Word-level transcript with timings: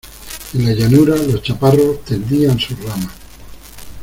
en 0.55 0.65
la 0.65 0.73
llanura 0.73 1.15
los 1.15 1.43
chaparros 1.43 2.03
tendían 2.03 2.57
sus 2.59 2.75
ramas 2.83 3.13